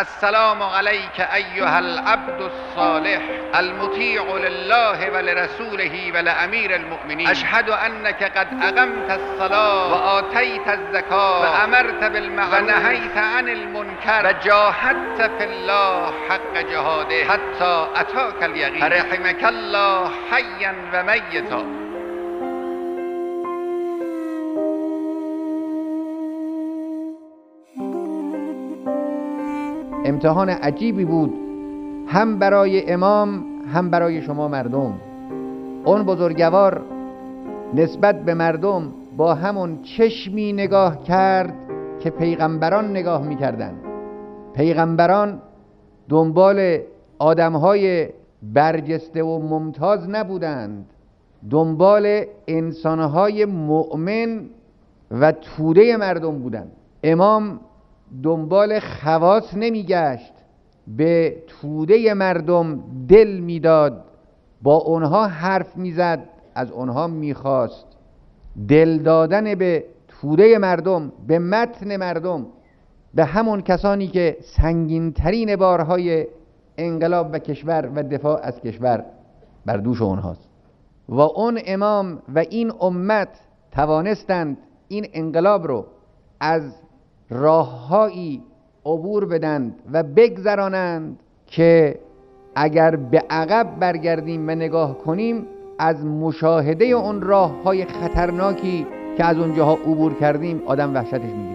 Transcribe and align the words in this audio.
السلام 0.00 0.62
عليك 0.62 1.20
أيها 1.20 1.78
العبد 1.78 2.40
الصالح 2.40 3.22
المطيع 3.58 4.22
لله 4.22 5.12
ولرسوله 5.12 6.12
ولأمير 6.14 6.76
المؤمنين. 6.76 7.28
أشهد 7.28 7.70
أنك 7.70 8.38
قد 8.38 8.48
أقمت 8.62 9.10
الصلاة 9.10 9.92
وآتيت 9.92 10.68
الزكاة 10.68 11.40
وأمرت 11.40 12.04
بالمعروف 12.04 12.54
ونهيت 12.54 13.16
عن 13.16 13.48
المنكر 13.48 14.26
وجاهدت 14.26 15.22
في 15.38 15.44
الله 15.44 16.14
حق 16.28 16.54
جهاده 16.54 17.24
حتى 17.24 17.86
أتاك 17.96 18.44
اليقين. 18.44 18.80
فرحمك 18.80 19.44
الله 19.44 20.10
حيا 20.30 20.74
وميتا. 20.94 21.83
امتحان 30.04 30.48
عجیبی 30.48 31.04
بود. 31.04 31.34
هم 32.06 32.38
برای 32.38 32.92
امام 32.92 33.44
هم 33.72 33.90
برای 33.90 34.22
شما 34.22 34.48
مردم. 34.48 34.94
اون 35.84 36.02
بزرگوار 36.02 36.82
نسبت 37.74 38.24
به 38.24 38.34
مردم 38.34 38.92
با 39.16 39.34
همون 39.34 39.82
چشمی 39.82 40.52
نگاه 40.52 41.02
کرد 41.02 41.54
که 42.00 42.10
پیغمبران 42.10 42.90
نگاه 42.90 43.22
می‌کردند. 43.22 43.76
پیغمبران 44.54 45.40
دنبال 46.08 46.78
آدمهای 47.18 48.08
برجسته 48.42 49.22
و 49.22 49.38
ممتاز 49.38 50.10
نبودند. 50.10 50.86
دنبال 51.50 52.24
انسانهای 52.48 53.44
مؤمن 53.44 54.40
و 55.10 55.32
توده 55.32 55.96
مردم 55.96 56.38
بودند. 56.38 56.72
امام 57.02 57.60
دنبال 58.22 58.80
خواص 58.80 59.54
نمیگشت. 59.54 60.32
به 60.86 61.42
توده 61.46 62.14
مردم 62.14 62.80
دل 63.08 63.38
می‌داد. 63.38 64.04
با 64.62 64.76
اونها 64.76 65.26
حرف 65.26 65.76
می‌زد 65.76 66.24
از 66.54 66.70
اونها 66.70 67.06
می‌خواست. 67.06 67.86
دل 68.68 68.98
دادن 68.98 69.54
به 69.54 69.84
توده 70.08 70.58
مردم 70.58 71.12
به 71.26 71.38
متن 71.38 71.96
مردم 71.96 72.46
به 73.14 73.24
همون 73.24 73.60
کسانی 73.60 74.06
که 74.06 74.36
سنگینترین 74.40 75.56
بارهای 75.56 76.26
انقلاب 76.78 77.28
و 77.32 77.38
کشور 77.38 77.90
و 77.94 78.02
دفاع 78.02 78.40
از 78.42 78.60
کشور 78.60 79.04
بر 79.66 79.76
دوش 79.76 80.02
اونهاست 80.02 80.50
و 81.08 81.20
اون 81.20 81.60
امام 81.66 82.22
و 82.34 82.38
این 82.38 82.72
امت 82.80 83.28
توانستند 83.72 84.58
این 84.88 85.06
انقلاب 85.12 85.66
رو 85.66 85.86
از 86.40 86.62
راههایی 87.30 88.42
عبور 88.86 89.26
بدند 89.26 89.74
و 89.92 90.02
بگذرانند 90.02 91.20
که 91.46 91.98
اگر 92.56 92.96
به 92.96 93.22
عقب 93.30 93.78
برگردیم 93.80 94.48
و 94.48 94.50
نگاه 94.50 94.98
کنیم 94.98 95.46
از 95.78 96.04
مشاهده 96.04 96.84
اون 96.84 97.20
راه 97.20 97.62
های 97.62 97.84
خطرناکی 97.84 98.86
که 99.16 99.24
از 99.24 99.38
اونجاها 99.38 99.72
عبور 99.72 100.14
کردیم 100.14 100.62
آدم 100.66 100.94
وحشتش 100.94 101.22
می‌گیره. 101.22 101.53